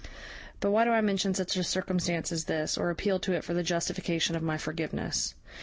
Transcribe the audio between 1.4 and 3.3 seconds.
a circumstance as this, or appeal